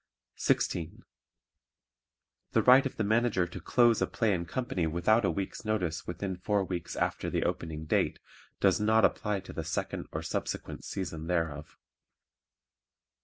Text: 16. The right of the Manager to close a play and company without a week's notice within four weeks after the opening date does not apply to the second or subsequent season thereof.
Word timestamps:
16. 0.37 1.03
The 2.53 2.63
right 2.63 2.87
of 2.87 2.95
the 2.97 3.03
Manager 3.03 3.45
to 3.45 3.59
close 3.61 4.01
a 4.01 4.07
play 4.07 4.33
and 4.33 4.47
company 4.47 4.87
without 4.87 5.23
a 5.23 5.29
week's 5.29 5.63
notice 5.63 6.07
within 6.07 6.37
four 6.37 6.63
weeks 6.65 6.95
after 6.95 7.29
the 7.29 7.43
opening 7.43 7.85
date 7.85 8.17
does 8.59 8.79
not 8.79 9.05
apply 9.05 9.41
to 9.41 9.53
the 9.53 9.63
second 9.63 10.07
or 10.11 10.23
subsequent 10.23 10.85
season 10.85 11.27
thereof. 11.27 11.77